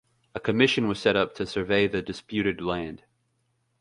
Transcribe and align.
A 0.33 0.39
commission 0.39 0.87
was 0.87 0.97
set 0.99 1.15
up 1.15 1.35
to 1.35 1.45
survey 1.45 1.85
the 1.85 2.01
disputed 2.01 2.59
land. 2.59 3.03